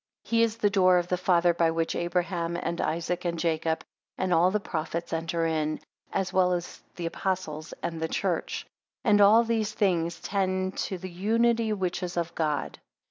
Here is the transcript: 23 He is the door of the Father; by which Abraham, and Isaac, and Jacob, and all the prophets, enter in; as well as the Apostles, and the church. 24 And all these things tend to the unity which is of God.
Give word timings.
23 0.23 0.35
He 0.39 0.43
is 0.43 0.57
the 0.57 0.69
door 0.71 0.97
of 0.97 1.09
the 1.09 1.15
Father; 1.15 1.53
by 1.53 1.69
which 1.69 1.95
Abraham, 1.95 2.57
and 2.57 2.81
Isaac, 2.81 3.23
and 3.23 3.37
Jacob, 3.37 3.83
and 4.17 4.33
all 4.33 4.49
the 4.49 4.59
prophets, 4.59 5.13
enter 5.13 5.45
in; 5.45 5.79
as 6.11 6.33
well 6.33 6.53
as 6.53 6.81
the 6.95 7.05
Apostles, 7.05 7.71
and 7.83 8.01
the 8.01 8.07
church. 8.07 8.65
24 9.03 9.09
And 9.11 9.21
all 9.21 9.43
these 9.43 9.71
things 9.73 10.19
tend 10.19 10.75
to 10.89 10.97
the 10.97 11.07
unity 11.07 11.71
which 11.71 12.01
is 12.01 12.17
of 12.17 12.33
God. 12.33 12.79